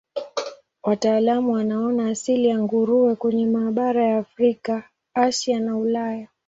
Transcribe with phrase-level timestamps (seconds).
[0.83, 6.27] Wataalamu wanaona asili ya nguruwe kwenye mabara ya Afrika, Asia na Ulaya.